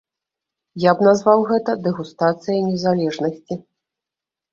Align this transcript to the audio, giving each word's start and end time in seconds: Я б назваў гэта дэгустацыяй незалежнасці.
Я 0.83 0.93
б 1.01 1.05
назваў 1.07 1.43
гэта 1.51 1.75
дэгустацыяй 1.87 2.61
незалежнасці. 2.71 3.59